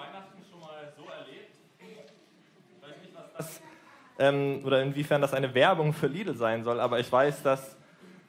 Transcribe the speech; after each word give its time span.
Weihnachten 0.00 0.42
schon 0.50 0.60
mal 0.60 0.90
so 0.96 1.04
erlebt? 1.10 1.56
Ich 1.78 2.82
weiß 2.82 3.02
nicht, 3.02 3.14
was 3.14 3.32
das, 3.36 3.60
ähm, 4.18 4.62
oder 4.64 4.82
inwiefern 4.82 5.20
das 5.20 5.34
eine 5.34 5.52
Werbung 5.52 5.92
für 5.92 6.06
Lidl 6.06 6.34
sein 6.34 6.64
soll, 6.64 6.80
aber 6.80 7.00
ich 7.00 7.12
weiß, 7.12 7.42
dass 7.42 7.76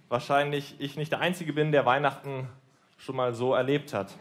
wahrscheinlich 0.10 0.76
ich 0.80 0.98
nicht 0.98 1.14
der 1.14 1.22
Einzige 1.22 1.54
bin, 1.54 1.72
der 1.72 1.86
Weihnachten 1.86 2.50
schon 2.98 3.16
mal 3.16 3.34
so 3.34 3.54
erlebt 3.54 3.94
hat. 3.94 4.14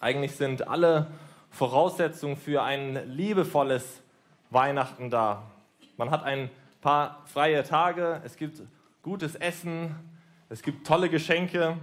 Eigentlich 0.00 0.34
sind 0.34 0.66
alle 0.66 1.08
Voraussetzungen 1.50 2.38
für 2.38 2.62
ein 2.62 3.10
liebevolles 3.10 4.02
Weihnachten 4.48 5.10
da. 5.10 5.42
Man 5.98 6.10
hat 6.10 6.24
ein 6.24 6.48
paar 6.80 7.22
freie 7.26 7.62
Tage, 7.64 8.22
es 8.24 8.36
gibt 8.36 8.62
gutes 9.02 9.34
Essen, 9.34 9.94
es 10.48 10.62
gibt 10.62 10.86
tolle 10.86 11.10
Geschenke. 11.10 11.76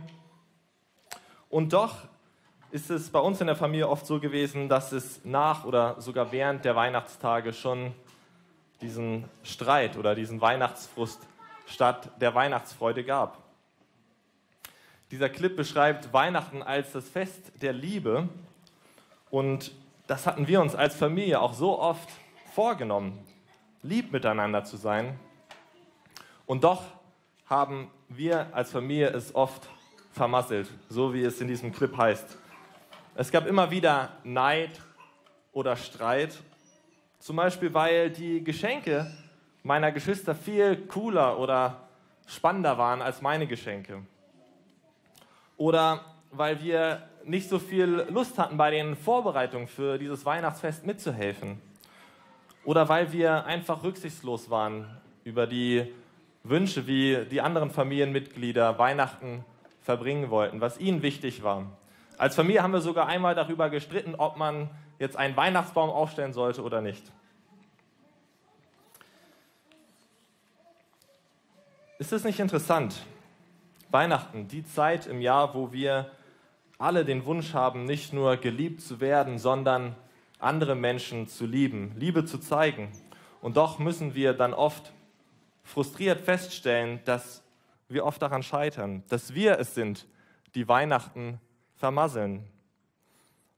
Und 1.47 1.73
doch 1.73 2.07
ist 2.71 2.89
es 2.89 3.09
bei 3.09 3.20
uns 3.20 3.39
in 3.39 3.47
der 3.47 3.55
Familie 3.55 3.88
oft 3.88 4.05
so 4.05 4.20
gewesen, 4.20 4.67
dass 4.67 4.91
es 4.91 5.23
nach 5.23 5.63
oder 5.63 5.99
sogar 6.02 6.31
während 6.31 6.66
der 6.66 6.76
Weihnachtstage 6.76 7.53
schon 7.53 7.93
diesen 8.81 9.26
Streit 9.43 9.98
oder 9.98 10.16
diesen 10.16 10.41
Weihnachtsfrust 10.41 11.20
statt 11.66 12.09
der 12.20 12.35
Weihnachtsfreude 12.35 13.03
gab. 13.03 13.43
Dieser 15.12 15.30
Clip 15.30 15.55
beschreibt 15.55 16.12
Weihnachten 16.12 16.62
als 16.62 16.91
das 16.91 17.07
Fest 17.07 17.53
der 17.62 17.73
Liebe 17.73 18.27
und 19.29 19.71
das 20.07 20.27
hatten 20.27 20.48
wir 20.48 20.62
uns 20.62 20.76
als 20.76 20.95
Familie 20.95 21.40
auch 21.41 21.54
so 21.54 21.79
oft 21.79 22.09
vorgenommen, 22.54 23.18
lieb 23.81 24.12
miteinander 24.12 24.63
zu 24.63 24.77
sein. 24.77 25.18
Und 26.45 26.63
doch 26.63 26.84
haben 27.45 27.90
wir 28.09 28.48
als 28.54 28.71
Familie 28.71 29.09
es 29.09 29.34
oft 29.35 29.68
vermasselt, 30.12 30.70
so 30.90 31.13
wie 31.13 31.23
es 31.23 31.40
in 31.40 31.48
diesem 31.48 31.73
Clip 31.73 31.95
heißt. 31.95 32.38
Es 33.20 33.31
gab 33.31 33.48
immer 33.48 33.71
wieder 33.71 34.12
Neid 34.23 34.70
oder 35.52 35.76
Streit, 35.76 36.38
zum 37.17 37.38
Beispiel 37.38 37.73
weil 37.73 38.12
die 38.12 38.43
Geschenke 38.43 39.12
meiner 39.63 39.91
Geschwister 39.91 40.35
viel 40.35 40.85
cooler 40.85 41.40
oder 41.40 41.88
spannender 42.27 42.77
waren 42.77 43.01
als 43.01 43.23
meine 43.23 43.48
Geschenke. 43.48 44.04
Oder 45.57 46.05
weil 46.29 46.62
wir 46.62 47.10
nicht 47.26 47.49
so 47.49 47.57
viel 47.57 48.05
Lust 48.07 48.38
hatten, 48.38 48.55
bei 48.55 48.70
den 48.70 48.95
Vorbereitungen 48.95 49.68
für 49.68 49.98
dieses 49.98 50.23
Weihnachtsfest 50.23 50.85
mitzuhelfen. 50.85 51.60
Oder 52.65 52.88
weil 52.88 53.12
wir 53.13 53.45
einfach 53.45 53.82
rücksichtslos 53.82 54.51
waren 54.51 54.95
über 55.23 55.48
die 55.48 55.91
Wünsche, 56.43 56.85
wie 56.85 57.26
die 57.26 57.41
anderen 57.41 57.71
Familienmitglieder 57.71 58.77
Weihnachten 58.77 59.43
verbringen 59.82 60.29
wollten, 60.29 60.62
was 60.62 60.79
ihnen 60.79 61.01
wichtig 61.01 61.41
war. 61.41 61.65
Als 62.18 62.35
Familie 62.35 62.63
haben 62.63 62.73
wir 62.73 62.82
sogar 62.82 63.07
einmal 63.07 63.35
darüber 63.35 63.70
gestritten, 63.70 64.16
ob 64.16 64.38
man 64.38 64.69
jetzt 64.97 65.16
einen 65.16 65.38
Weihnachtsbaum 65.38 65.90
aufstellen 65.90 66.34
sollte 66.34 66.63
oder 66.63 66.81
nicht. 66.81 67.03
Ist 72.00 72.12
es 72.12 72.23
nicht 72.23 72.40
interessant? 72.40 73.03
Weihnachten, 73.90 74.47
die 74.47 74.66
Zeit 74.66 75.06
im 75.06 75.22
Jahr, 75.22 75.53
wo 75.53 75.72
wir 75.72 76.12
alle 76.79 77.06
den 77.06 77.25
Wunsch 77.25 77.53
haben, 77.53 77.85
nicht 77.85 78.13
nur 78.13 78.38
geliebt 78.38 78.81
zu 78.81 79.00
werden, 79.00 79.40
sondern 79.40 79.95
andere 80.40 80.75
Menschen 80.75 81.28
zu 81.28 81.45
lieben, 81.45 81.94
Liebe 81.95 82.25
zu 82.25 82.40
zeigen. 82.40 82.91
Und 83.41 83.57
doch 83.57 83.79
müssen 83.79 84.13
wir 84.13 84.34
dann 84.34 84.53
oft 84.53 84.91
frustriert 85.63 86.22
feststellen, 86.22 87.00
dass 87.06 87.44
wir 87.90 88.06
oft 88.06 88.22
daran 88.22 88.44
scheitern, 88.44 89.03
dass 89.09 89.34
wir 89.34 89.59
es 89.59 89.73
sind, 89.73 90.07
die 90.56 90.68
Weihnachten 90.68 91.40
vermasseln. 91.78 92.44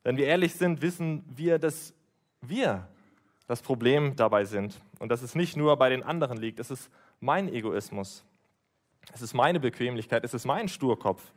Wenn 0.04 0.18
wir 0.18 0.28
ehrlich 0.28 0.54
sind, 0.54 0.82
wissen 0.82 1.24
wir, 1.28 1.60
dass 1.60 1.94
wir 2.42 2.88
das 3.48 3.62
Problem 3.62 4.16
dabei 4.16 4.46
sind 4.46 4.80
und 5.00 5.10
dass 5.10 5.22
es 5.22 5.36
nicht 5.36 5.58
nur 5.58 5.76
bei 5.78 5.90
den 5.90 6.04
anderen 6.04 6.38
liegt. 6.38 6.60
Es 6.60 6.70
ist 6.70 6.90
mein 7.20 7.52
Egoismus. 7.52 8.24
Es 9.14 9.22
ist 9.22 9.34
meine 9.34 9.60
Bequemlichkeit. 9.60 10.24
Es 10.24 10.34
ist 10.34 10.46
mein 10.46 10.68
Sturkopf, 10.70 11.34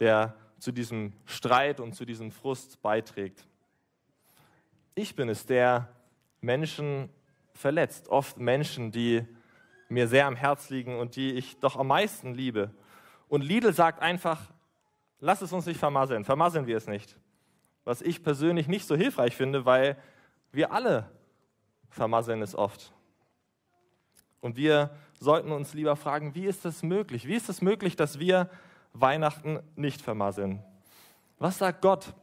der 0.00 0.34
zu 0.58 0.72
diesem 0.72 1.12
Streit 1.24 1.80
und 1.80 1.94
zu 1.94 2.04
diesem 2.04 2.30
Frust 2.30 2.82
beiträgt. 2.82 3.46
Ich 4.94 5.14
bin 5.14 5.28
es, 5.28 5.46
der 5.46 5.88
Menschen 6.40 7.10
verletzt. 7.52 8.08
Oft 8.08 8.38
Menschen, 8.38 8.90
die 8.90 9.24
mir 9.88 10.08
sehr 10.08 10.26
am 10.26 10.36
Herz 10.36 10.70
liegen 10.70 10.98
und 10.98 11.16
die 11.16 11.32
ich 11.32 11.58
doch 11.60 11.76
am 11.76 11.88
meisten 11.88 12.34
liebe. 12.34 12.70
Und 13.28 13.42
Lidl 13.42 13.72
sagt 13.72 14.00
einfach, 14.00 14.52
lass 15.20 15.42
es 15.42 15.52
uns 15.52 15.66
nicht 15.66 15.78
vermasseln, 15.78 16.24
vermasseln 16.24 16.66
wir 16.66 16.76
es 16.76 16.86
nicht. 16.86 17.16
Was 17.84 18.02
ich 18.02 18.22
persönlich 18.22 18.68
nicht 18.68 18.86
so 18.86 18.96
hilfreich 18.96 19.36
finde, 19.36 19.64
weil 19.64 19.96
wir 20.52 20.72
alle 20.72 21.10
vermasseln 21.88 22.42
es 22.42 22.54
oft. 22.54 22.92
Und 24.40 24.56
wir 24.56 24.90
sollten 25.18 25.52
uns 25.52 25.74
lieber 25.74 25.96
fragen, 25.96 26.34
wie 26.34 26.46
ist 26.46 26.64
das 26.64 26.82
möglich? 26.82 27.26
Wie 27.26 27.34
ist 27.34 27.42
es 27.42 27.58
das 27.58 27.62
möglich, 27.62 27.96
dass 27.96 28.18
wir 28.18 28.50
Weihnachten 28.92 29.60
nicht 29.76 30.02
vermasseln? 30.02 30.62
Was 31.38 31.58
sagt 31.58 31.82
Gott 31.82 32.14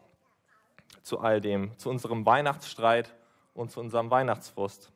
zu 1.01 1.19
all 1.19 1.41
dem, 1.41 1.77
zu 1.77 1.89
unserem 1.89 2.25
Weihnachtsstreit 2.25 3.13
und 3.53 3.71
zu 3.71 3.79
unserem 3.79 4.09
Weihnachtsfrust? 4.09 4.93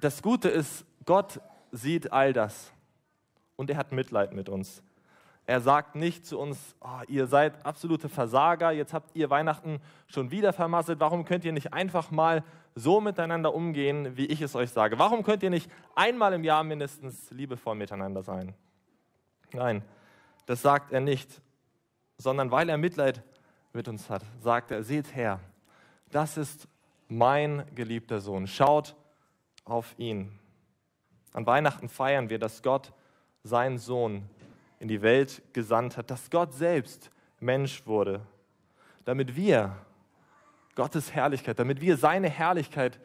das 0.00 0.22
Gute 0.22 0.48
ist, 0.48 0.84
Gott 1.04 1.40
sieht 1.72 2.12
all 2.12 2.32
das 2.32 2.72
und 3.56 3.70
er 3.70 3.76
hat 3.76 3.92
Mitleid 3.92 4.32
mit 4.32 4.48
uns. 4.48 4.82
Er 5.48 5.62
sagt 5.62 5.94
nicht 5.94 6.26
zu 6.26 6.38
uns, 6.38 6.76
oh, 6.82 7.00
ihr 7.08 7.26
seid 7.26 7.64
absolute 7.64 8.10
Versager, 8.10 8.70
jetzt 8.70 8.92
habt 8.92 9.16
ihr 9.16 9.30
Weihnachten 9.30 9.80
schon 10.06 10.30
wieder 10.30 10.52
vermasselt, 10.52 11.00
warum 11.00 11.24
könnt 11.24 11.42
ihr 11.42 11.52
nicht 11.52 11.72
einfach 11.72 12.10
mal 12.10 12.44
so 12.74 13.00
miteinander 13.00 13.54
umgehen, 13.54 14.14
wie 14.18 14.26
ich 14.26 14.42
es 14.42 14.54
euch 14.54 14.68
sage? 14.68 14.98
Warum 14.98 15.22
könnt 15.22 15.42
ihr 15.42 15.48
nicht 15.48 15.70
einmal 15.94 16.34
im 16.34 16.44
Jahr 16.44 16.64
mindestens 16.64 17.30
liebevoll 17.30 17.76
miteinander 17.76 18.22
sein? 18.22 18.52
Nein, 19.54 19.82
das 20.44 20.60
sagt 20.60 20.92
er 20.92 21.00
nicht, 21.00 21.40
sondern 22.18 22.50
weil 22.50 22.68
er 22.68 22.76
Mitleid 22.76 23.22
mit 23.72 23.88
uns 23.88 24.10
hat, 24.10 24.22
sagt 24.40 24.70
er, 24.70 24.82
seht 24.82 25.16
her, 25.16 25.40
das 26.10 26.36
ist 26.36 26.68
mein 27.08 27.64
geliebter 27.74 28.20
Sohn. 28.20 28.46
Schaut 28.46 28.96
auf 29.64 29.94
ihn. 29.98 30.38
An 31.32 31.46
Weihnachten 31.46 31.88
feiern 31.88 32.28
wir, 32.28 32.38
dass 32.38 32.62
Gott 32.62 32.92
seinen 33.44 33.78
Sohn 33.78 34.28
in 34.80 34.88
die 34.88 35.02
Welt 35.02 35.42
gesandt 35.52 35.96
hat, 35.96 36.10
dass 36.10 36.30
Gott 36.30 36.54
selbst 36.54 37.10
Mensch 37.40 37.86
wurde, 37.86 38.20
damit 39.04 39.36
wir 39.36 39.76
Gottes 40.74 41.12
Herrlichkeit, 41.12 41.58
damit 41.58 41.80
wir 41.80 41.96
seine 41.96 42.28
Herrlichkeit 42.28 43.00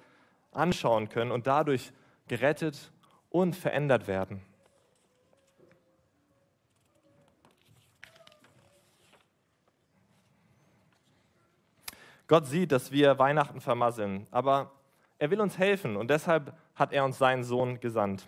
anschauen 0.51 1.09
können 1.09 1.31
und 1.31 1.47
dadurch 1.47 1.91
gerettet 2.27 2.91
und 3.29 3.55
verändert 3.55 4.07
werden. 4.07 4.41
Gott 12.27 12.45
sieht, 12.47 12.71
dass 12.71 12.91
wir 12.91 13.19
Weihnachten 13.19 13.59
vermasseln, 13.59 14.27
aber 14.31 14.71
er 15.19 15.29
will 15.29 15.41
uns 15.41 15.57
helfen 15.57 15.97
und 15.97 16.09
deshalb 16.09 16.53
hat 16.75 16.93
er 16.93 17.05
uns 17.05 17.17
seinen 17.17 17.43
Sohn 17.43 17.79
gesandt. 17.79 18.27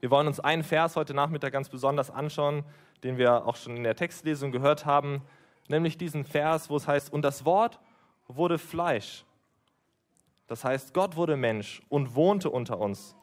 Wir 0.00 0.10
wollen 0.10 0.26
uns 0.26 0.40
einen 0.40 0.64
Vers 0.64 0.96
heute 0.96 1.12
Nachmittag 1.14 1.52
ganz 1.52 1.68
besonders 1.68 2.10
anschauen, 2.10 2.64
den 3.04 3.18
wir 3.18 3.46
auch 3.46 3.56
schon 3.56 3.76
in 3.76 3.84
der 3.84 3.96
Textlesung 3.96 4.50
gehört 4.50 4.86
haben, 4.86 5.22
nämlich 5.68 5.98
diesen 5.98 6.24
Vers, 6.24 6.70
wo 6.70 6.76
es 6.76 6.88
heißt, 6.88 7.12
und 7.12 7.22
das 7.22 7.44
Wort 7.44 7.78
wurde 8.26 8.58
Fleisch. 8.58 9.24
Das 10.46 10.64
heißt, 10.64 10.94
Gott 10.94 11.16
wurde 11.16 11.36
Mensch 11.36 11.82
und 11.88 12.14
wohnte 12.14 12.50
unter 12.50 12.78
uns. 12.78 13.14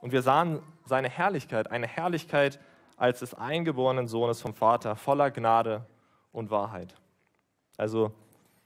Und 0.00 0.12
wir 0.12 0.22
sahen 0.22 0.60
seine 0.84 1.08
Herrlichkeit, 1.08 1.70
eine 1.70 1.86
Herrlichkeit 1.86 2.60
als 2.96 3.20
des 3.20 3.34
eingeborenen 3.34 4.08
Sohnes 4.08 4.42
vom 4.42 4.54
Vater, 4.54 4.96
voller 4.96 5.30
Gnade 5.30 5.86
und 6.32 6.50
Wahrheit. 6.50 6.94
Also, 7.76 8.12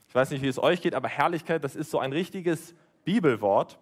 ich 0.08 0.14
weiß 0.14 0.30
nicht, 0.30 0.42
wie 0.42 0.48
es 0.48 0.58
euch 0.58 0.80
geht, 0.80 0.94
aber 0.94 1.08
Herrlichkeit, 1.08 1.62
das 1.64 1.76
ist 1.76 1.90
so 1.90 1.98
ein 1.98 2.12
richtiges 2.12 2.74
Bibelwort. 3.04 3.78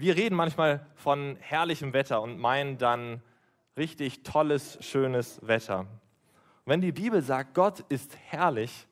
Wir 0.00 0.16
reden 0.16 0.34
manchmal 0.34 0.86
von 0.94 1.36
herrlichem 1.40 1.92
Wetter 1.92 2.22
und 2.22 2.38
meinen 2.38 2.78
dann 2.78 3.20
richtig 3.76 4.22
tolles, 4.22 4.78
schönes 4.80 5.46
Wetter. 5.46 5.80
Und 5.80 5.88
wenn 6.64 6.80
die 6.80 6.90
Bibel 6.90 7.20
sagt, 7.20 7.52
Gott 7.52 7.80
ist 7.90 8.16
herrlich, 8.16 8.86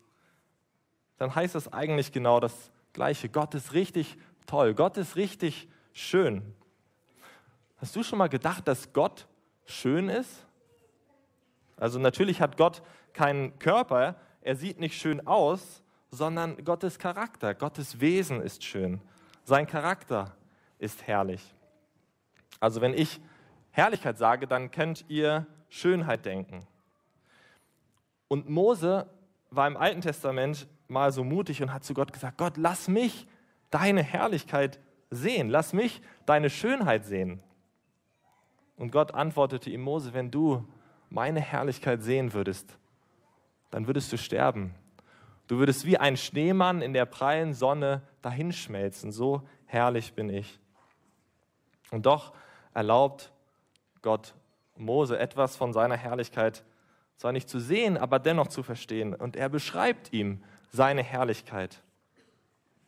dann 1.17 1.35
heißt 1.35 1.55
das 1.55 1.73
eigentlich 1.73 2.13
genau 2.13 2.41
das 2.41 2.71
Gleiche. 2.93 3.31
Gott 3.31 3.55
ist 3.55 3.73
richtig 3.73 4.19
toll, 4.47 4.75
Gott 4.75 4.99
ist 4.99 5.17
richtig 5.17 5.71
schön. 5.95 6.55
Hast 7.79 7.97
du 7.97 8.03
schon 8.03 8.19
mal 8.19 8.29
gedacht, 8.29 8.69
dass 8.69 8.93
Gott 8.93 9.27
schön 9.65 10.11
ist? 10.11 10.45
Also 11.79 11.99
natürlich 11.99 12.43
hat 12.43 12.59
Gott 12.59 12.83
keinen 13.15 13.59
Körper, 13.59 14.17
er 14.43 14.57
sieht 14.57 14.79
nicht 14.79 15.01
schön 15.01 15.27
aus, 15.27 15.83
sondern 16.11 16.63
Gottes 16.67 16.99
Charakter, 16.99 17.55
Gottes 17.55 17.99
Wesen 17.99 18.43
ist 18.43 18.63
schön. 18.63 19.01
Sein 19.45 19.67
Charakter 19.67 20.37
ist 20.79 21.07
herrlich. 21.07 21.43
Also 22.61 22.81
wenn 22.81 22.95
ich 22.95 23.21
Herrlichkeit 23.71 24.19
sage, 24.19 24.47
dann 24.47 24.71
könnt 24.71 25.05
ihr 25.09 25.47
Schönheit 25.69 26.25
denken. 26.25 26.67
Und 28.29 28.49
Mose 28.49 29.09
war 29.51 29.67
im 29.67 29.77
Alten 29.77 30.01
Testament 30.01 30.67
mal 30.89 31.13
so 31.13 31.25
mutig 31.25 31.63
und 31.63 31.73
hat 31.73 31.85
zu 31.85 31.95
Gott 31.95 32.13
gesagt, 32.13 32.39
Gott, 32.39 32.57
lass 32.57 32.89
mich 32.89 33.27
deine 33.71 34.03
Herrlichkeit 34.03 34.79
sehen, 35.11 35.49
lass 35.49 35.73
mich 35.73 36.03
deine 36.27 36.51
Schönheit 36.51 37.05
sehen. 37.05 37.41
Und 38.77 38.93
Gott 38.93 39.15
antwortete 39.15 39.71
ihm, 39.71 39.81
Mose, 39.81 40.15
wenn 40.15 40.31
du 40.31 40.67
meine 41.11 41.41
Herrlichkeit 41.41 42.03
sehen 42.03 42.33
würdest, 42.33 42.79
dann 43.71 43.87
würdest 43.87 44.13
du 44.13 44.19
sterben. 44.19 44.75
Du 45.47 45.59
würdest 45.59 45.87
wie 45.87 45.99
ein 45.99 46.17
Schneemann 46.17 46.83
in 46.83 46.93
der 46.93 47.07
prallen 47.07 47.55
Sonne 47.55 48.03
dahinschmelzen. 48.23 49.11
So 49.13 49.43
herrlich 49.67 50.13
bin 50.13 50.29
ich. 50.29 50.61
Und 51.91 52.07
doch 52.07 52.33
erlaubt 52.75 53.33
Gott 54.03 54.35
Mose 54.77 55.19
etwas 55.19 55.57
von 55.57 55.73
seiner 55.73 55.97
Herrlichkeit 55.97 56.65
zwar 57.17 57.33
nicht 57.33 57.49
zu 57.49 57.59
sehen, 57.59 57.99
aber 57.99 58.19
dennoch 58.19 58.47
zu 58.47 58.63
verstehen. 58.63 59.15
Und 59.15 59.37
er 59.37 59.49
beschreibt 59.49 60.13
ihm 60.13 60.43
seine 60.71 61.03
Herrlichkeit. 61.03 61.83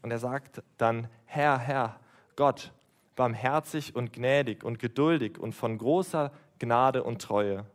Und 0.03 0.11
er 0.11 0.19
sagt 0.19 0.63
dann, 0.79 1.09
Herr, 1.27 1.59
Herr, 1.59 2.01
Gott, 2.37 2.73
barmherzig 3.17 3.95
und 3.95 4.13
gnädig 4.13 4.65
und 4.65 4.79
geduldig 4.79 5.39
und 5.39 5.53
von 5.53 5.77
großer 5.77 6.33
Gnade 6.59 7.03
und 7.03 7.21
Treue, 7.21 7.67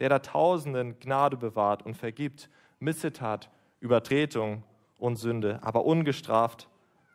der 0.00 0.08
da 0.08 0.18
Tausenden 0.18 0.98
Gnade 0.98 1.36
bewahrt 1.36 1.84
und 1.84 1.96
vergibt, 1.96 2.50
Missetat, 2.80 3.48
Übertretung 3.80 4.64
und 4.98 5.16
Sünde, 5.16 5.60
aber 5.62 5.84
ungestraft 5.84 6.68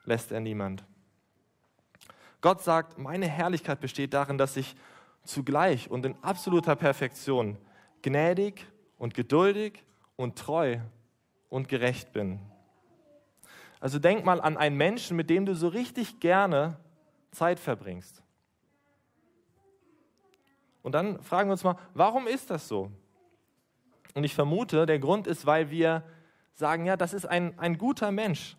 lässt 0.05 0.31
er 0.31 0.39
niemand. 0.39 0.85
Gott 2.41 2.61
sagt, 2.61 2.97
meine 2.97 3.27
Herrlichkeit 3.27 3.79
besteht 3.79 4.13
darin, 4.13 4.37
dass 4.37 4.57
ich 4.57 4.75
zugleich 5.23 5.89
und 5.89 6.05
in 6.05 6.15
absoluter 6.23 6.75
Perfektion 6.75 7.57
gnädig 8.01 8.65
und 8.97 9.13
geduldig 9.13 9.83
und 10.15 10.37
treu 10.37 10.79
und 11.49 11.67
gerecht 11.67 12.13
bin. 12.13 12.39
Also 13.79 13.99
denk 13.99 14.25
mal 14.25 14.41
an 14.41 14.57
einen 14.57 14.77
Menschen, 14.77 15.17
mit 15.17 15.29
dem 15.29 15.45
du 15.45 15.55
so 15.55 15.67
richtig 15.67 16.19
gerne 16.19 16.77
Zeit 17.31 17.59
verbringst. 17.59 18.23
Und 20.81 20.93
dann 20.93 21.21
fragen 21.21 21.49
wir 21.49 21.53
uns 21.53 21.63
mal, 21.63 21.77
warum 21.93 22.27
ist 22.27 22.49
das 22.49 22.67
so? 22.67 22.91
Und 24.15 24.23
ich 24.23 24.33
vermute, 24.33 24.85
der 24.85 24.99
Grund 24.99 25.27
ist, 25.27 25.45
weil 25.45 25.69
wir 25.69 26.03
sagen, 26.53 26.85
ja, 26.85 26.97
das 26.97 27.13
ist 27.13 27.25
ein, 27.25 27.57
ein 27.59 27.77
guter 27.77 28.11
Mensch. 28.11 28.57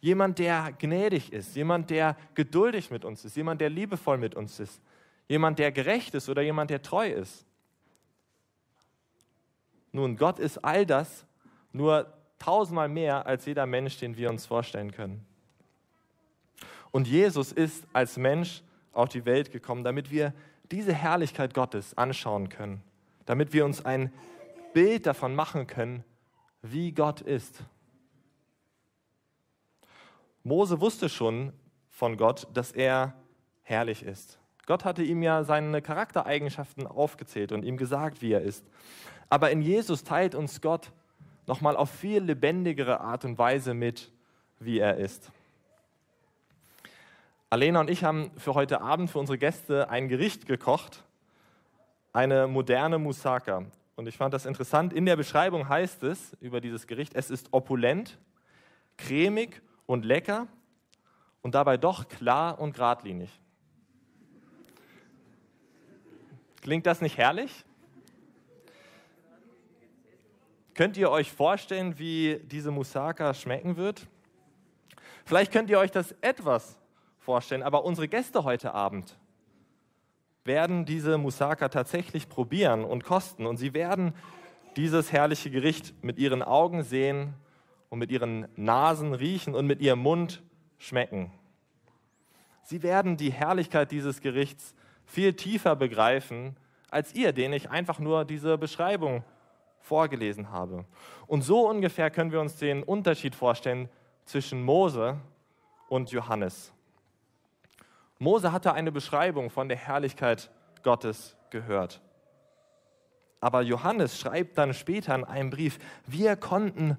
Jemand, 0.00 0.38
der 0.38 0.72
gnädig 0.78 1.32
ist, 1.32 1.56
jemand, 1.56 1.90
der 1.90 2.16
geduldig 2.34 2.90
mit 2.90 3.04
uns 3.04 3.24
ist, 3.24 3.36
jemand, 3.36 3.60
der 3.60 3.70
liebevoll 3.70 4.18
mit 4.18 4.34
uns 4.34 4.60
ist, 4.60 4.80
jemand, 5.26 5.58
der 5.58 5.72
gerecht 5.72 6.14
ist 6.14 6.28
oder 6.28 6.42
jemand, 6.42 6.70
der 6.70 6.82
treu 6.82 7.08
ist. 7.08 7.44
Nun, 9.92 10.16
Gott 10.16 10.38
ist 10.38 10.58
all 10.58 10.86
das, 10.86 11.26
nur 11.72 12.12
tausendmal 12.38 12.88
mehr 12.88 13.26
als 13.26 13.46
jeder 13.46 13.66
Mensch, 13.66 13.98
den 13.98 14.16
wir 14.16 14.30
uns 14.30 14.46
vorstellen 14.46 14.92
können. 14.92 15.24
Und 16.90 17.08
Jesus 17.08 17.52
ist 17.52 17.86
als 17.92 18.16
Mensch 18.16 18.62
auf 18.92 19.08
die 19.08 19.24
Welt 19.24 19.50
gekommen, 19.50 19.84
damit 19.84 20.10
wir 20.10 20.32
diese 20.70 20.92
Herrlichkeit 20.92 21.54
Gottes 21.54 21.96
anschauen 21.96 22.48
können, 22.48 22.82
damit 23.26 23.52
wir 23.52 23.64
uns 23.64 23.84
ein 23.84 24.12
Bild 24.74 25.06
davon 25.06 25.34
machen 25.34 25.66
können, 25.66 26.04
wie 26.62 26.92
Gott 26.92 27.20
ist. 27.20 27.62
Mose 30.48 30.80
wusste 30.80 31.08
schon 31.08 31.52
von 31.90 32.16
Gott, 32.16 32.48
dass 32.54 32.72
er 32.72 33.14
herrlich 33.62 34.02
ist. 34.02 34.38
Gott 34.66 34.84
hatte 34.84 35.02
ihm 35.02 35.22
ja 35.22 35.44
seine 35.44 35.80
Charaktereigenschaften 35.80 36.86
aufgezählt 36.86 37.52
und 37.52 37.64
ihm 37.64 37.76
gesagt, 37.76 38.22
wie 38.22 38.32
er 38.32 38.42
ist. 38.42 38.64
Aber 39.30 39.50
in 39.50 39.62
Jesus 39.62 40.04
teilt 40.04 40.34
uns 40.34 40.60
Gott 40.60 40.90
nochmal 41.46 41.76
auf 41.76 41.90
viel 41.90 42.22
lebendigere 42.22 43.00
Art 43.00 43.24
und 43.24 43.38
Weise 43.38 43.74
mit, 43.74 44.10
wie 44.58 44.78
er 44.78 44.96
ist. 44.96 45.30
Alena 47.50 47.80
und 47.80 47.88
ich 47.88 48.04
haben 48.04 48.30
für 48.36 48.54
heute 48.54 48.80
Abend 48.80 49.10
für 49.10 49.18
unsere 49.18 49.38
Gäste 49.38 49.88
ein 49.88 50.08
Gericht 50.08 50.46
gekocht, 50.46 51.04
eine 52.12 52.46
moderne 52.46 52.98
Moussaka. 52.98 53.64
Und 53.96 54.06
ich 54.06 54.16
fand 54.16 54.34
das 54.34 54.44
interessant. 54.44 54.92
In 54.92 55.06
der 55.06 55.16
Beschreibung 55.16 55.68
heißt 55.68 56.02
es 56.04 56.36
über 56.40 56.60
dieses 56.60 56.86
Gericht, 56.86 57.14
es 57.14 57.30
ist 57.30 57.48
opulent, 57.52 58.18
cremig 58.98 59.62
und 59.88 60.04
lecker 60.04 60.46
und 61.40 61.54
dabei 61.54 61.78
doch 61.78 62.08
klar 62.08 62.60
und 62.60 62.74
geradlinig. 62.74 63.30
Klingt 66.60 66.86
das 66.86 67.00
nicht 67.00 67.16
herrlich? 67.16 67.64
Könnt 70.74 70.98
ihr 70.98 71.10
euch 71.10 71.32
vorstellen, 71.32 71.98
wie 71.98 72.38
diese 72.44 72.70
Moussaka 72.70 73.32
schmecken 73.32 73.76
wird? 73.76 74.06
Vielleicht 75.24 75.52
könnt 75.52 75.70
ihr 75.70 75.78
euch 75.78 75.90
das 75.90 76.12
etwas 76.20 76.78
vorstellen, 77.18 77.62
aber 77.62 77.84
unsere 77.84 78.08
Gäste 78.08 78.44
heute 78.44 78.74
Abend 78.74 79.16
werden 80.44 80.84
diese 80.84 81.16
Moussaka 81.16 81.70
tatsächlich 81.70 82.28
probieren 82.28 82.84
und 82.84 83.04
kosten 83.04 83.46
und 83.46 83.56
sie 83.56 83.72
werden 83.72 84.14
dieses 84.76 85.12
herrliche 85.12 85.50
Gericht 85.50 85.94
mit 86.04 86.18
ihren 86.18 86.42
Augen 86.42 86.82
sehen 86.82 87.34
und 87.88 87.98
mit 87.98 88.10
ihren 88.10 88.48
Nasen 88.56 89.14
riechen 89.14 89.54
und 89.54 89.66
mit 89.66 89.80
ihrem 89.80 90.00
Mund 90.00 90.42
schmecken. 90.78 91.32
Sie 92.62 92.82
werden 92.82 93.16
die 93.16 93.32
Herrlichkeit 93.32 93.90
dieses 93.90 94.20
Gerichts 94.20 94.74
viel 95.06 95.34
tiefer 95.34 95.74
begreifen 95.74 96.56
als 96.90 97.14
ihr, 97.14 97.32
denen 97.32 97.54
ich 97.54 97.70
einfach 97.70 97.98
nur 97.98 98.24
diese 98.24 98.58
Beschreibung 98.58 99.24
vorgelesen 99.80 100.50
habe. 100.50 100.84
Und 101.26 101.42
so 101.42 101.68
ungefähr 101.68 102.10
können 102.10 102.32
wir 102.32 102.40
uns 102.40 102.56
den 102.56 102.82
Unterschied 102.82 103.34
vorstellen 103.34 103.88
zwischen 104.24 104.62
Mose 104.62 105.18
und 105.88 106.10
Johannes. 106.10 106.72
Mose 108.18 108.52
hatte 108.52 108.72
eine 108.72 108.92
Beschreibung 108.92 109.48
von 109.48 109.68
der 109.68 109.78
Herrlichkeit 109.78 110.50
Gottes 110.82 111.36
gehört. 111.50 112.00
Aber 113.40 113.62
Johannes 113.62 114.18
schreibt 114.18 114.58
dann 114.58 114.74
später 114.74 115.14
in 115.14 115.24
einem 115.24 115.50
Brief, 115.50 115.78
wir 116.06 116.36
konnten 116.36 116.98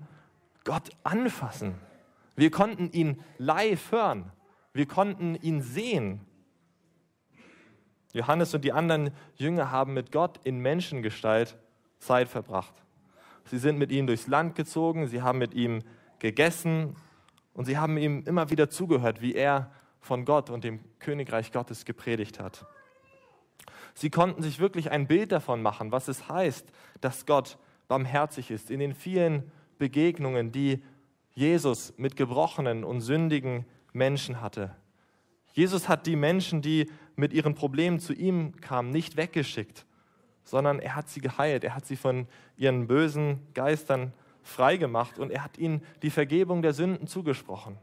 Gott 0.63 0.89
anfassen. 1.03 1.75
Wir 2.35 2.51
konnten 2.51 2.91
ihn 2.91 3.21
live 3.37 3.91
hören. 3.91 4.31
Wir 4.73 4.85
konnten 4.85 5.35
ihn 5.35 5.61
sehen. 5.61 6.21
Johannes 8.13 8.53
und 8.53 8.63
die 8.63 8.71
anderen 8.71 9.11
Jünger 9.35 9.71
haben 9.71 9.93
mit 9.93 10.11
Gott 10.11 10.39
in 10.43 10.59
Menschengestalt 10.59 11.57
Zeit 11.99 12.27
verbracht. 12.27 12.73
Sie 13.45 13.57
sind 13.57 13.77
mit 13.77 13.91
ihm 13.91 14.07
durchs 14.07 14.27
Land 14.27 14.55
gezogen, 14.55 15.07
sie 15.07 15.21
haben 15.21 15.39
mit 15.39 15.53
ihm 15.53 15.83
gegessen 16.19 16.95
und 17.53 17.65
sie 17.65 17.77
haben 17.77 17.97
ihm 17.97 18.23
immer 18.25 18.49
wieder 18.49 18.69
zugehört, 18.69 19.21
wie 19.21 19.35
er 19.35 19.71
von 19.99 20.25
Gott 20.25 20.49
und 20.49 20.63
dem 20.63 20.79
Königreich 20.99 21.51
Gottes 21.51 21.85
gepredigt 21.85 22.39
hat. 22.39 22.65
Sie 23.93 24.09
konnten 24.09 24.41
sich 24.41 24.59
wirklich 24.59 24.91
ein 24.91 25.07
Bild 25.07 25.31
davon 25.31 25.61
machen, 25.61 25.91
was 25.91 26.07
es 26.07 26.29
heißt, 26.29 26.71
dass 27.01 27.25
Gott 27.25 27.57
barmherzig 27.87 28.49
ist 28.51 28.71
in 28.71 28.79
den 28.79 28.93
vielen 28.93 29.51
Begegnungen, 29.79 30.51
die 30.51 30.83
Jesus 31.33 31.93
mit 31.97 32.15
gebrochenen 32.15 32.83
und 32.83 33.01
sündigen 33.01 33.65
Menschen 33.93 34.41
hatte. 34.41 34.75
Jesus 35.53 35.89
hat 35.89 36.05
die 36.05 36.15
Menschen, 36.15 36.61
die 36.61 36.91
mit 37.15 37.33
ihren 37.33 37.55
Problemen 37.55 37.99
zu 37.99 38.13
ihm 38.13 38.55
kamen, 38.61 38.91
nicht 38.91 39.17
weggeschickt, 39.17 39.85
sondern 40.43 40.79
er 40.79 40.95
hat 40.95 41.09
sie 41.09 41.21
geheilt, 41.21 41.63
er 41.63 41.75
hat 41.75 41.85
sie 41.85 41.95
von 41.95 42.27
ihren 42.55 42.87
bösen 42.87 43.39
Geistern 43.53 44.13
freigemacht 44.43 45.17
und 45.19 45.31
er 45.31 45.43
hat 45.43 45.57
ihnen 45.57 45.81
die 46.01 46.09
Vergebung 46.09 46.61
der 46.61 46.73
Sünden 46.73 47.07
zugesprochen. 47.07 47.77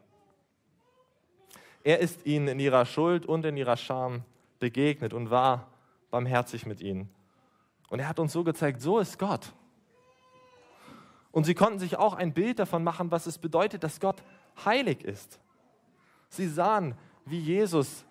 Er 1.83 2.01
ist 2.01 2.27
ihnen 2.27 2.49
in 2.49 2.59
ihrer 2.59 2.85
Schuld 2.85 3.27
und 3.27 3.45
in 3.45 3.57
ihrer 3.57 3.77
Scham 3.77 4.25
begegnet 4.59 5.13
und 5.13 5.31
war 5.31 5.69
barmherzig 6.11 6.67
mit 6.67 6.81
ihnen. 6.81 7.09
Und 7.89 8.01
er 8.01 8.09
hat 8.09 8.19
uns 8.19 8.33
so 8.33 8.43
gezeigt, 8.43 8.81
so 8.81 8.99
ist 8.99 9.19
Gott. 9.19 9.53
Und 11.37 11.45
sie 11.45 11.53
konnten 11.53 11.79
sich 11.79 11.99
auch 11.99 12.15
ein 12.15 12.33
Bild 12.33 12.59
davon 12.61 12.83
machen, 12.83 13.11
was 13.11 13.27
es 13.27 13.37
bedeutet, 13.37 13.85
dass 13.85 14.01
Gott 14.01 14.23
heilig 14.65 15.05
ist. 15.05 15.39
Sie 16.31 16.49
sahen, 16.49 16.95
wie 17.27 17.39
Jesus 17.39 18.07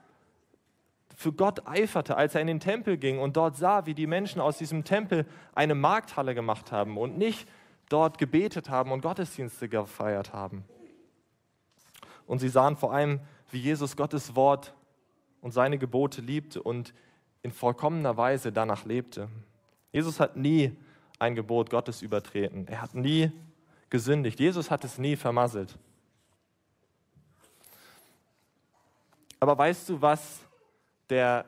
für 1.15 1.33
Gott 1.33 1.67
eiferte, 1.67 2.17
als 2.17 2.35
er 2.35 2.41
in 2.41 2.45
den 2.45 2.59
Tempel 2.59 2.97
ging 2.97 3.17
und 3.17 3.35
dort 3.35 3.55
sah, 3.57 3.87
wie 3.87 3.95
die 3.95 4.05
Menschen 4.05 4.39
aus 4.39 4.59
diesem 4.59 4.83
Tempel 4.83 5.25
eine 5.55 5.73
Markthalle 5.73 6.35
gemacht 6.35 6.71
haben 6.71 6.99
und 6.99 7.17
nicht 7.17 7.49
dort 7.89 8.19
gebetet 8.19 8.69
haben 8.69 8.91
und 8.91 9.01
Gottesdienste 9.01 9.69
gefeiert 9.69 10.31
haben. 10.31 10.63
Und 12.27 12.37
sie 12.37 12.49
sahen 12.49 12.77
vor 12.77 12.93
allem, 12.93 13.21
wie 13.49 13.59
Jesus 13.59 13.97
Gottes 13.97 14.35
Wort 14.35 14.75
und 15.41 15.49
seine 15.49 15.79
Gebote 15.79 16.21
liebte 16.21 16.61
und 16.61 16.93
in 17.41 17.51
vollkommener 17.51 18.17
Weise 18.17 18.51
danach 18.51 18.85
lebte. 18.85 19.29
Jesus 19.91 20.19
hat 20.19 20.37
nie 20.37 20.77
ein 21.19 21.35
Gebot 21.35 21.69
Gottes 21.69 22.01
übertreten. 22.01 22.67
Er 22.67 22.81
hat 22.81 22.95
nie 22.95 23.31
gesündigt. 23.89 24.39
Jesus 24.39 24.71
hat 24.71 24.83
es 24.83 24.97
nie 24.97 25.15
vermasselt. 25.15 25.77
Aber 29.39 29.57
weißt 29.57 29.89
du, 29.89 30.01
was 30.01 30.39
der 31.09 31.45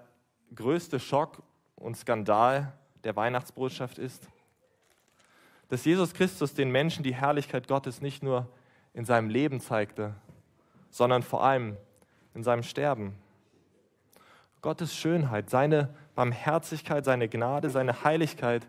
größte 0.53 0.99
Schock 0.99 1.41
und 1.75 1.97
Skandal 1.97 2.73
der 3.03 3.15
Weihnachtsbotschaft 3.15 3.97
ist? 3.97 4.27
dass 5.69 5.83
Jesus 5.83 6.13
Christus 6.13 6.53
den 6.53 6.71
Menschen 6.71 7.03
die 7.03 7.13
Herrlichkeit 7.13 7.67
Gottes 7.67 8.01
nicht 8.01 8.23
nur 8.23 8.47
in 8.93 9.05
seinem 9.05 9.29
Leben 9.29 9.59
zeigte, 9.59 10.15
sondern 10.89 11.23
vor 11.23 11.43
allem 11.43 11.77
in 12.33 12.43
seinem 12.43 12.63
Sterben. 12.63 13.15
Gottes 14.61 14.95
Schönheit, 14.95 15.49
seine 15.49 15.93
Barmherzigkeit, 16.15 17.05
seine 17.05 17.29
Gnade, 17.29 17.69
seine 17.69 18.03
Heiligkeit 18.03 18.67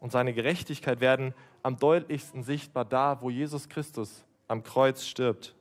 und 0.00 0.10
seine 0.10 0.32
Gerechtigkeit 0.32 1.00
werden 1.00 1.34
am 1.62 1.78
deutlichsten 1.78 2.42
sichtbar 2.42 2.84
da, 2.84 3.20
wo 3.20 3.30
Jesus 3.30 3.68
Christus 3.68 4.24
am 4.48 4.62
Kreuz 4.62 5.04
stirbt. 5.04 5.54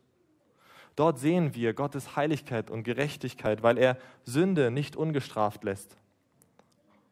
Dort 0.95 1.19
sehen 1.19 1.55
wir 1.55 1.73
Gottes 1.73 2.15
Heiligkeit 2.15 2.71
und 2.71 2.83
Gerechtigkeit, 2.83 3.63
weil 3.63 3.77
er 3.77 3.97
Sünde 4.25 4.71
nicht 4.71 4.95
ungestraft 4.95 5.63
lässt. 5.63 5.97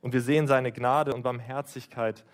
Und 0.02 0.14
wir 0.14 0.22
sehen 0.22 0.48
seine 0.48 0.72
Gnade 0.72 1.14
und 1.14 1.22
Barmherzigkeit, 1.22 2.26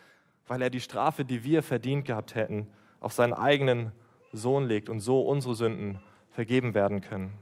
weil 0.48 0.62
er 0.62 0.70
die 0.70 0.82
Strafe, 0.82 1.26
die 1.26 1.44
wir 1.44 1.64
verdient 1.64 2.06
gehabt 2.06 2.36
hätten, 2.36 2.68
auf 3.00 3.14
seinen 3.14 3.34
eigenen 3.34 3.92
Sohn 4.32 4.66
legt 4.66 4.90
und 4.90 5.00
so 5.00 5.22
unsere 5.22 5.56
Sünden 5.56 6.00
vergeben 6.32 6.74
werden 6.74 7.02
können. 7.02 7.38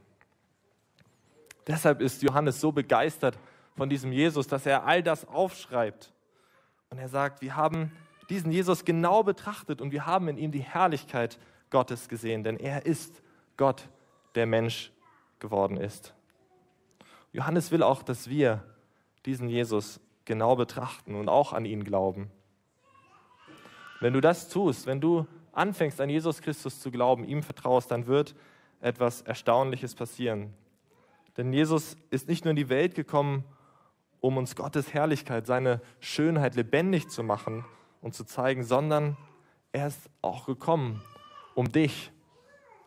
Deshalb 1.67 2.01
ist 2.01 2.21
Johannes 2.21 2.59
so 2.59 2.71
begeistert 2.71 3.37
von 3.75 3.89
diesem 3.89 4.11
Jesus, 4.11 4.47
dass 4.47 4.65
er 4.65 4.85
all 4.85 5.03
das 5.03 5.27
aufschreibt. 5.27 6.11
Und 6.91 6.99
er 6.99 7.09
sagt, 7.09 7.41
wir 7.41 7.55
haben 7.55 7.91
diesen 8.29 8.51
Jesus 8.51 8.83
genau 8.85 9.23
betrachtet 9.23 9.81
und 9.81 9.91
wir 9.91 10.05
haben 10.05 10.27
in 10.27 10.37
ihm 10.37 10.51
die 10.51 10.59
Herrlichkeit 10.59 11.39
Gottes 11.69 12.09
gesehen, 12.09 12.43
denn 12.43 12.57
er 12.57 12.85
ist 12.85 13.21
Gott, 13.55 13.87
der 14.35 14.45
Mensch 14.45 14.91
geworden 15.39 15.77
ist. 15.77 16.13
Johannes 17.31 17.71
will 17.71 17.81
auch, 17.81 18.03
dass 18.03 18.29
wir 18.29 18.63
diesen 19.25 19.47
Jesus 19.47 20.01
genau 20.25 20.57
betrachten 20.57 21.15
und 21.15 21.29
auch 21.29 21.53
an 21.53 21.63
ihn 21.63 21.85
glauben. 21.85 22.29
Wenn 24.01 24.13
du 24.13 24.19
das 24.19 24.49
tust, 24.49 24.85
wenn 24.85 24.99
du 24.99 25.25
anfängst 25.53 26.01
an 26.01 26.09
Jesus 26.09 26.41
Christus 26.41 26.81
zu 26.81 26.91
glauben, 26.91 27.23
ihm 27.23 27.41
vertraust, 27.41 27.89
dann 27.91 28.05
wird 28.07 28.35
etwas 28.81 29.21
Erstaunliches 29.21 29.95
passieren. 29.95 30.53
Denn 31.37 31.53
Jesus 31.53 31.95
ist 32.09 32.27
nicht 32.27 32.43
nur 32.43 32.49
in 32.49 32.57
die 32.57 32.69
Welt 32.69 32.95
gekommen, 32.95 33.45
um 34.21 34.37
uns 34.37 34.55
Gottes 34.55 34.93
Herrlichkeit, 34.93 35.47
seine 35.47 35.81
Schönheit 35.99 36.55
lebendig 36.55 37.09
zu 37.09 37.23
machen 37.23 37.65
und 38.01 38.13
zu 38.13 38.23
zeigen, 38.23 38.63
sondern 38.63 39.17
er 39.71 39.87
ist 39.87 40.09
auch 40.21 40.45
gekommen, 40.45 41.01
um 41.55 41.71
dich 41.71 42.11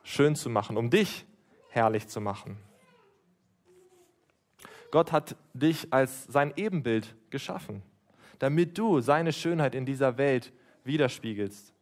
schön 0.03 0.37
zu 0.37 0.49
machen, 0.49 0.76
um 0.76 0.91
dich 0.91 1.26
herrlich 1.71 2.09
zu 2.09 2.21
machen. 2.21 2.57
Gott 4.91 5.11
hat 5.11 5.37
dich 5.55 5.93
als 5.93 6.25
sein 6.25 6.53
Ebenbild 6.57 7.17
geschaffen, 7.31 7.83
damit 8.38 8.79
du 8.79 9.00
seine 9.00 9.33
Schönheit 9.33 9.75
in 9.75 9.85
dieser 9.85 10.19
Welt 10.19 10.53
widerspiegelst. 10.85 11.73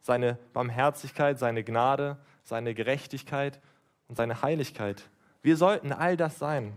Seine 0.00 0.38
Barmherzigkeit, 0.52 1.38
seine 1.38 1.62
Gnade, 1.62 2.18
seine 2.42 2.74
Gerechtigkeit 2.74 3.60
und 4.08 4.16
seine 4.16 4.42
Heiligkeit. 4.42 5.08
Wir 5.42 5.56
sollten 5.56 5.92
all 5.92 6.16
das 6.16 6.38
sein. 6.38 6.76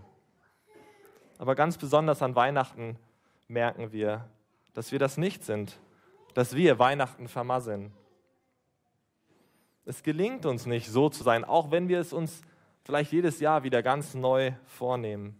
Aber 1.39 1.55
ganz 1.55 1.77
besonders 1.77 2.21
an 2.21 2.35
Weihnachten 2.35 2.99
merken 3.47 3.91
wir, 3.91 4.25
dass 4.73 4.91
wir 4.91 4.99
das 4.99 5.17
nicht 5.17 5.43
sind, 5.43 5.79
dass 6.33 6.55
wir 6.55 6.77
Weihnachten 6.77 7.27
vermasseln. 7.27 7.91
Es 9.85 10.03
gelingt 10.03 10.45
uns 10.45 10.65
nicht, 10.65 10.89
so 10.89 11.09
zu 11.09 11.23
sein, 11.23 11.45
auch 11.45 11.71
wenn 11.71 11.87
wir 11.87 11.99
es 11.99 12.13
uns 12.13 12.41
vielleicht 12.83 13.13
jedes 13.13 13.39
Jahr 13.39 13.63
wieder 13.63 13.81
ganz 13.81 14.13
neu 14.13 14.51
vornehmen. 14.65 15.35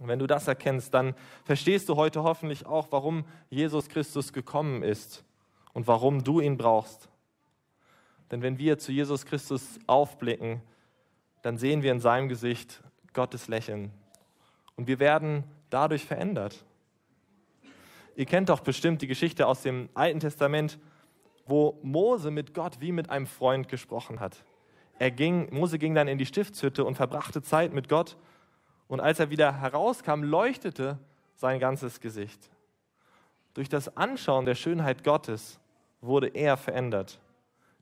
Und 0.00 0.08
wenn 0.08 0.18
du 0.18 0.26
das 0.26 0.48
erkennst, 0.48 0.92
dann 0.94 1.14
verstehst 1.44 1.88
du 1.88 1.96
heute 1.96 2.22
hoffentlich 2.22 2.66
auch, 2.66 2.88
warum 2.90 3.24
Jesus 3.50 3.88
Christus 3.88 4.32
gekommen 4.32 4.82
ist 4.82 5.22
und 5.74 5.86
warum 5.86 6.24
du 6.24 6.40
ihn 6.40 6.56
brauchst. 6.56 7.10
Denn 8.30 8.40
wenn 8.40 8.58
wir 8.58 8.78
zu 8.78 8.90
Jesus 8.90 9.26
Christus 9.26 9.78
aufblicken, 9.86 10.62
dann 11.42 11.58
sehen 11.58 11.82
wir 11.82 11.92
in 11.92 12.00
seinem 12.00 12.28
Gesicht 12.28 12.82
Gottes 13.12 13.48
Lächeln. 13.48 13.92
Und 14.76 14.86
wir 14.86 14.98
werden 14.98 15.44
dadurch 15.70 16.04
verändert. 16.04 16.64
Ihr 18.16 18.26
kennt 18.26 18.48
doch 18.48 18.60
bestimmt 18.60 19.02
die 19.02 19.06
Geschichte 19.06 19.46
aus 19.46 19.62
dem 19.62 19.88
Alten 19.94 20.20
Testament, 20.20 20.78
wo 21.46 21.78
Mose 21.82 22.30
mit 22.30 22.54
Gott 22.54 22.80
wie 22.80 22.92
mit 22.92 23.10
einem 23.10 23.26
Freund 23.26 23.68
gesprochen 23.68 24.20
hat. 24.20 24.44
Er 24.98 25.10
ging, 25.10 25.52
Mose 25.52 25.78
ging 25.78 25.94
dann 25.94 26.08
in 26.08 26.18
die 26.18 26.26
Stiftshütte 26.26 26.84
und 26.84 26.94
verbrachte 26.94 27.42
Zeit 27.42 27.72
mit 27.72 27.88
Gott. 27.88 28.16
Und 28.86 29.00
als 29.00 29.18
er 29.18 29.30
wieder 29.30 29.60
herauskam, 29.60 30.22
leuchtete 30.22 30.98
sein 31.34 31.58
ganzes 31.58 32.00
Gesicht. 32.00 32.50
Durch 33.54 33.68
das 33.68 33.96
Anschauen 33.96 34.44
der 34.44 34.54
Schönheit 34.54 35.04
Gottes 35.04 35.58
wurde 36.00 36.28
er 36.28 36.56
verändert. 36.56 37.18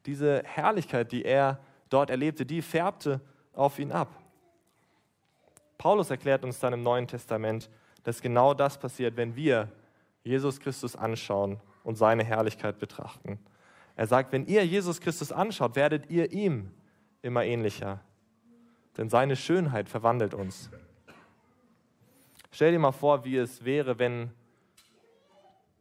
Diese 0.07 0.43
Herrlichkeit, 0.45 1.13
die 1.13 1.25
er 1.25 1.61
dort 1.91 2.11
erlebte, 2.11 2.47
die 2.47 2.63
färbte 2.63 3.21
auf 3.53 3.79
ihn 3.79 3.93
ab. 3.93 4.22
Paulus 5.83 6.11
erklärt 6.11 6.45
uns 6.45 6.61
dann 6.61 6.75
im 6.75 6.85
Neuen 6.85 7.09
Testament, 7.09 7.69
dass 8.05 8.23
genau 8.23 8.55
das 8.55 8.79
passiert, 8.79 9.17
wenn 9.17 9.35
wir 9.35 9.69
Jesus 10.23 10.61
Christus 10.61 10.95
anschauen 10.95 11.59
und 11.83 11.97
seine 11.97 12.23
Herrlichkeit 12.23 12.79
betrachten. 12.79 13.41
Er 13.97 14.07
sagt, 14.07 14.31
wenn 14.31 14.47
ihr 14.47 14.65
Jesus 14.65 15.01
Christus 15.01 15.33
anschaut, 15.33 15.75
werdet 15.75 16.09
ihr 16.09 16.31
ihm 16.31 16.71
immer 17.21 17.43
ähnlicher, 17.43 17.99
denn 18.97 19.09
seine 19.09 19.35
Schönheit 19.35 19.89
verwandelt 19.89 20.35
uns. 20.35 20.71
Stell 22.53 22.71
dir 22.71 22.79
mal 22.79 22.93
vor, 22.93 23.25
wie 23.25 23.37
es 23.37 23.65
wäre, 23.65 23.99
wenn 23.99 24.31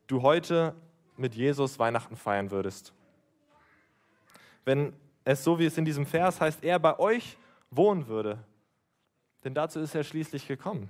du 0.08 0.24
heute 0.24 0.74
mit 1.16 1.36
Jesus 1.36 1.78
Weihnachten 1.78 2.16
feiern 2.16 2.50
würdest. 2.50 2.92
Wenn 4.66 4.94
es 5.26 5.44
so 5.44 5.60
wie 5.60 5.68
es 5.68 5.78
in 5.78 5.86
diesem 5.86 6.08
Vers 6.08 6.42
heißt, 6.42 6.64
er 6.64 6.80
bei 6.80 6.98
euch 6.98 7.38
wohnen 7.70 8.08
würde. 8.08 8.40
Denn 9.44 9.54
dazu 9.54 9.80
ist 9.80 9.96
er 9.96 10.04
schließlich 10.04 10.48
gekommen. 10.48 10.90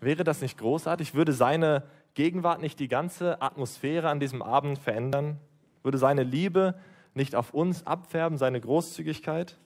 Wäre 0.00 0.24
das 0.24 0.40
nicht 0.40 0.56
großartig? 0.58 1.14
Würde 1.14 1.32
seine 1.32 1.84
Gegenwart 2.14 2.60
nicht 2.60 2.80
die 2.80 2.88
ganze 2.88 3.40
Atmosphäre 3.42 4.08
an 4.08 4.20
diesem 4.20 4.42
Abend 4.42 4.78
verändern? 4.78 5.38
Würde 5.82 5.98
seine 5.98 6.22
Liebe 6.22 6.74
nicht 7.14 7.34
auf 7.34 7.52
uns 7.52 7.86
abfärben, 7.86 8.38
seine 8.38 8.60
Großzügigkeit? 8.60 9.56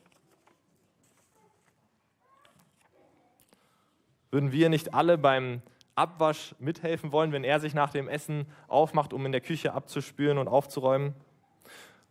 Würden 4.31 4.51
wir 4.51 4.67
nicht 4.67 4.93
alle 4.93 5.17
beim 5.17 5.61
Abwasch 5.95 6.55
mithelfen 6.59 7.13
wollen, 7.13 7.31
wenn 7.31 7.45
er 7.45 7.61
sich 7.61 7.73
nach 7.73 7.91
dem 7.91 8.09
Essen 8.09 8.47
aufmacht, 8.67 9.13
um 9.13 9.25
in 9.25 9.31
der 9.31 9.39
Küche 9.39 9.73
abzuspülen 9.73 10.37
und 10.37 10.49
aufzuräumen? 10.49 11.13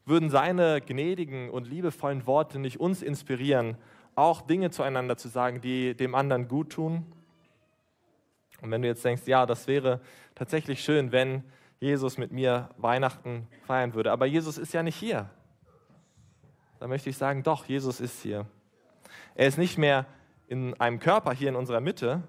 Würden 0.06 0.30
seine 0.30 0.80
gnädigen 0.80 1.50
und 1.50 1.66
liebevollen 1.66 2.26
Worte 2.26 2.58
nicht 2.58 2.80
uns 2.80 3.02
inspirieren, 3.02 3.76
auch 4.16 4.42
Dinge 4.42 4.70
zueinander 4.70 5.16
zu 5.16 5.28
sagen, 5.28 5.60
die 5.60 5.94
dem 5.94 6.14
anderen 6.14 6.48
gut 6.48 6.70
tun? 6.70 7.06
Und 8.60 8.70
wenn 8.70 8.82
du 8.82 8.88
jetzt 8.88 9.04
denkst, 9.04 9.22
ja, 9.26 9.46
das 9.46 9.66
wäre 9.66 10.00
tatsächlich 10.34 10.82
schön, 10.82 11.12
wenn 11.12 11.44
Jesus 11.80 12.16
mit 12.16 12.32
mir 12.32 12.70
Weihnachten 12.78 13.46
feiern 13.66 13.94
würde, 13.94 14.10
aber 14.10 14.26
Jesus 14.26 14.56
ist 14.56 14.72
ja 14.72 14.82
nicht 14.82 14.96
hier. 14.96 15.28
Da 16.80 16.86
möchte 16.86 17.10
ich 17.10 17.16
sagen, 17.16 17.42
doch, 17.42 17.66
Jesus 17.66 18.00
ist 18.00 18.22
hier. 18.22 18.46
Er 19.34 19.48
ist 19.48 19.58
nicht 19.58 19.78
mehr 19.78 20.06
in 20.46 20.78
einem 20.80 20.98
Körper 20.98 21.32
hier 21.32 21.48
in 21.48 21.56
unserer 21.56 21.80
Mitte, 21.80 22.22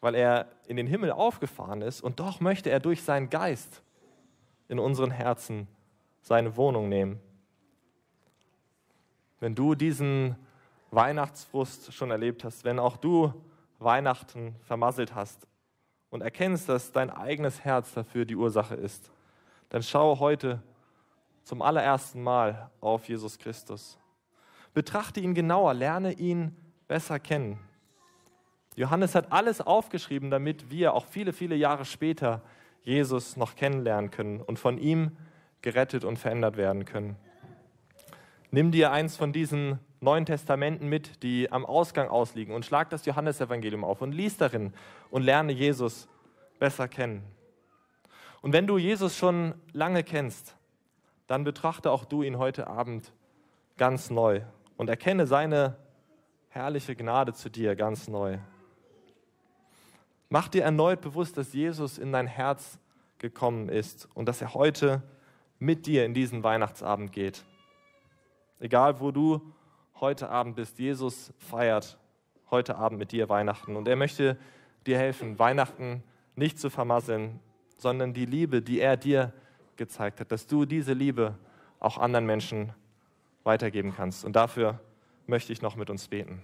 weil 0.00 0.14
er 0.14 0.46
in 0.66 0.76
den 0.76 0.86
Himmel 0.86 1.10
aufgefahren 1.10 1.82
ist, 1.82 2.00
und 2.00 2.20
doch 2.20 2.40
möchte 2.40 2.70
er 2.70 2.80
durch 2.80 3.02
seinen 3.02 3.30
Geist 3.30 3.82
in 4.68 4.78
unseren 4.78 5.10
Herzen 5.10 5.66
seine 6.20 6.56
Wohnung 6.56 6.88
nehmen. 6.88 7.20
Wenn 9.40 9.54
du 9.54 9.74
diesen 9.74 10.36
Weihnachtsfrust 10.90 11.92
schon 11.92 12.10
erlebt 12.10 12.44
hast, 12.44 12.64
wenn 12.64 12.78
auch 12.78 12.96
du 12.96 13.32
Weihnachten 13.78 14.56
vermasselt 14.62 15.14
hast 15.14 15.46
und 16.10 16.22
erkennst, 16.22 16.68
dass 16.68 16.92
dein 16.92 17.10
eigenes 17.10 17.64
Herz 17.64 17.92
dafür 17.92 18.24
die 18.24 18.36
Ursache 18.36 18.74
ist, 18.74 19.10
dann 19.68 19.82
schaue 19.82 20.18
heute 20.18 20.62
zum 21.42 21.62
allerersten 21.62 22.22
Mal 22.22 22.70
auf 22.80 23.08
Jesus 23.08 23.38
Christus. 23.38 23.98
Betrachte 24.74 25.20
ihn 25.20 25.34
genauer, 25.34 25.74
lerne 25.74 26.12
ihn 26.12 26.56
besser 26.86 27.18
kennen. 27.18 27.58
Johannes 28.76 29.14
hat 29.14 29.32
alles 29.32 29.60
aufgeschrieben, 29.60 30.30
damit 30.30 30.70
wir 30.70 30.94
auch 30.94 31.06
viele, 31.06 31.32
viele 31.32 31.56
Jahre 31.56 31.84
später 31.84 32.42
Jesus 32.82 33.36
noch 33.36 33.56
kennenlernen 33.56 34.10
können 34.10 34.40
und 34.40 34.58
von 34.58 34.78
ihm 34.78 35.16
gerettet 35.62 36.04
und 36.04 36.18
verändert 36.18 36.56
werden 36.56 36.84
können. 36.84 37.16
Nimm 38.50 38.70
dir 38.70 38.92
eins 38.92 39.16
von 39.16 39.32
diesen 39.32 39.78
Neuen 40.00 40.26
Testamenten 40.26 40.88
mit, 40.88 41.22
die 41.22 41.50
am 41.50 41.66
Ausgang 41.66 42.08
ausliegen 42.08 42.54
und 42.54 42.64
schlag 42.64 42.90
das 42.90 43.04
Johannesevangelium 43.04 43.84
auf 43.84 44.00
und 44.00 44.12
lies 44.12 44.36
darin 44.36 44.72
und 45.10 45.22
lerne 45.22 45.52
Jesus 45.52 46.08
besser 46.58 46.88
kennen. 46.88 47.22
Und 48.40 48.52
wenn 48.52 48.66
du 48.66 48.78
Jesus 48.78 49.16
schon 49.16 49.54
lange 49.72 50.04
kennst, 50.04 50.54
dann 51.26 51.44
betrachte 51.44 51.90
auch 51.90 52.04
du 52.04 52.22
ihn 52.22 52.38
heute 52.38 52.68
Abend 52.68 53.12
ganz 53.76 54.10
neu 54.10 54.42
und 54.76 54.88
erkenne 54.88 55.26
seine 55.26 55.76
herrliche 56.48 56.94
Gnade 56.94 57.34
zu 57.34 57.50
dir 57.50 57.76
ganz 57.76 58.08
neu. 58.08 58.38
Mach 60.30 60.48
dir 60.48 60.62
erneut 60.62 61.00
bewusst, 61.00 61.36
dass 61.36 61.52
Jesus 61.52 61.98
in 61.98 62.12
dein 62.12 62.26
Herz 62.26 62.78
gekommen 63.18 63.68
ist 63.68 64.08
und 64.14 64.26
dass 64.26 64.40
er 64.40 64.54
heute 64.54 65.02
mit 65.58 65.86
dir 65.86 66.04
in 66.04 66.14
diesen 66.14 66.42
Weihnachtsabend 66.42 67.12
geht. 67.12 67.44
Egal 68.60 69.00
wo 69.00 69.10
du 69.10 69.40
heute 70.00 70.28
Abend 70.30 70.56
bist, 70.56 70.78
Jesus 70.78 71.32
feiert 71.38 71.98
heute 72.50 72.76
Abend 72.76 72.98
mit 72.98 73.12
dir 73.12 73.28
Weihnachten 73.28 73.76
und 73.76 73.88
er 73.88 73.96
möchte 73.96 74.38
dir 74.86 74.98
helfen, 74.98 75.38
Weihnachten 75.38 76.02
nicht 76.36 76.58
zu 76.58 76.70
vermasseln, 76.70 77.40
sondern 77.76 78.14
die 78.14 78.24
Liebe, 78.24 78.62
die 78.62 78.80
er 78.80 78.96
dir 78.96 79.32
gezeigt 79.76 80.20
hat, 80.20 80.32
dass 80.32 80.46
du 80.46 80.64
diese 80.64 80.92
Liebe 80.92 81.34
auch 81.80 81.98
anderen 81.98 82.26
Menschen 82.26 82.72
weitergeben 83.44 83.94
kannst. 83.94 84.24
Und 84.24 84.34
dafür 84.34 84.80
möchte 85.26 85.52
ich 85.52 85.62
noch 85.62 85.76
mit 85.76 85.90
uns 85.90 86.08
beten. 86.08 86.42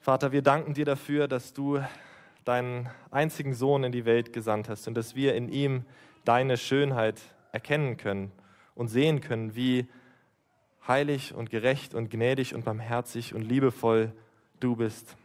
Vater, 0.00 0.32
wir 0.32 0.42
danken 0.42 0.74
dir 0.74 0.84
dafür, 0.84 1.28
dass 1.28 1.52
du 1.52 1.80
deinen 2.44 2.90
einzigen 3.10 3.54
Sohn 3.54 3.84
in 3.84 3.92
die 3.92 4.04
Welt 4.04 4.32
gesandt 4.32 4.68
hast 4.68 4.88
und 4.88 4.94
dass 4.94 5.14
wir 5.14 5.34
in 5.34 5.48
ihm 5.48 5.84
deine 6.24 6.56
Schönheit 6.56 7.20
erkennen 7.52 7.96
können 7.96 8.32
und 8.74 8.88
sehen 8.88 9.20
können, 9.20 9.54
wie 9.54 9.86
heilig 10.86 11.34
und 11.34 11.50
gerecht 11.50 11.94
und 11.94 12.10
gnädig 12.10 12.54
und 12.54 12.64
barmherzig 12.64 13.34
und 13.34 13.42
liebevoll 13.42 14.12
du 14.60 14.76
bist. 14.76 15.16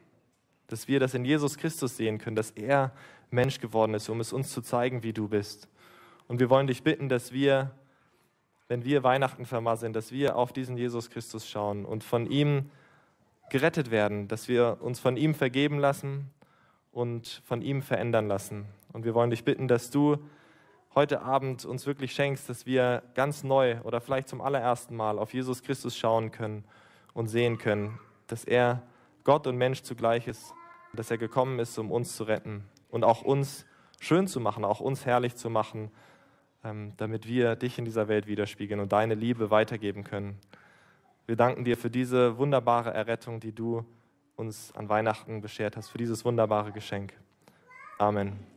Dass 0.68 0.88
wir 0.88 1.00
das 1.00 1.14
in 1.14 1.26
Jesus 1.26 1.58
Christus 1.58 1.98
sehen 1.98 2.18
können, 2.18 2.36
dass 2.36 2.52
er 2.52 2.92
Mensch 3.32 3.60
geworden 3.60 3.94
ist, 3.94 4.10
um 4.10 4.20
es 4.20 4.34
uns 4.34 4.52
zu 4.52 4.62
zeigen, 4.62 5.04
wie 5.04 5.14
du 5.14 5.28
bist. 5.28 5.68
Und 6.28 6.40
wir 6.40 6.50
wollen 6.50 6.68
dich 6.68 6.84
bitten, 6.84 7.10
dass 7.10 7.32
wir, 7.32 7.72
wenn 8.68 8.84
wir 8.84 9.04
Weihnachten 9.04 9.46
vermasseln, 9.46 9.94
dass 9.94 10.12
wir 10.12 10.36
auf 10.36 10.54
diesen 10.54 10.78
Jesus 10.78 11.10
Christus 11.10 11.50
schauen 11.50 11.86
und 11.86 12.04
von 12.04 12.30
ihm 12.30 12.70
gerettet 13.50 13.92
werden, 13.92 14.28
dass 14.28 14.48
wir 14.48 14.78
uns 14.82 15.00
von 15.00 15.16
ihm 15.16 15.34
vergeben 15.34 15.80
lassen 15.80 16.30
und 16.92 17.42
von 17.46 17.62
ihm 17.62 17.82
verändern 17.82 18.28
lassen. 18.28 18.66
Und 18.92 19.06
wir 19.06 19.14
wollen 19.14 19.30
dich 19.30 19.46
bitten, 19.46 19.68
dass 19.68 19.90
du 19.90 20.18
heute 20.98 21.22
Abend 21.22 21.64
uns 21.64 21.86
wirklich 21.86 22.12
schenkst, 22.12 22.50
dass 22.50 22.66
wir 22.66 23.04
ganz 23.14 23.44
neu 23.44 23.80
oder 23.84 24.02
vielleicht 24.02 24.28
zum 24.28 24.42
allerersten 24.42 24.96
Mal 24.96 25.20
auf 25.20 25.32
Jesus 25.32 25.62
Christus 25.62 25.96
schauen 25.96 26.32
können 26.32 26.64
und 27.14 27.28
sehen 27.28 27.60
können, 27.60 28.00
dass 28.26 28.44
er 28.44 28.82
Gott 29.24 29.46
und 29.46 29.58
Mensch 29.58 29.84
zugleich 29.84 30.28
ist, 30.28 30.56
dass 30.94 31.12
er 31.12 31.20
gekommen 31.20 31.60
ist, 31.60 31.78
um 31.78 31.92
uns 31.92 32.16
zu 32.16 32.24
retten 32.24 32.64
und 32.90 33.04
auch 33.04 33.22
uns 33.22 33.68
schön 34.00 34.26
zu 34.26 34.40
machen, 34.40 34.66
auch 34.66 34.80
uns 34.80 35.06
herrlich 35.06 35.36
zu 35.36 35.52
machen, 35.52 35.92
ähm, 36.64 36.94
damit 36.98 37.28
wir 37.28 37.56
dich 37.56 37.78
in 37.78 37.86
dieser 37.86 38.08
Welt 38.08 38.26
widerspiegeln 38.26 38.80
und 38.80 38.92
deine 38.92 39.14
Liebe 39.14 39.52
weitergeben 39.52 40.04
können. 40.04 40.40
Wir 41.28 41.36
danken 41.36 41.64
dir 41.64 41.78
für 41.78 41.92
diese 41.92 42.40
wunderbare 42.40 42.92
Errettung, 42.92 43.40
die 43.40 43.54
du 43.54 43.86
uns 44.36 44.74
an 44.76 44.90
Weihnachten 44.90 45.42
beschert 45.42 45.78
hast, 45.78 45.90
für 45.90 46.00
dieses 46.00 46.26
wunderbare 46.26 46.72
Geschenk. 46.72 47.14
Amen. 48.00 48.57